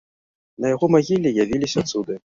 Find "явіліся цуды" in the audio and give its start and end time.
1.43-2.19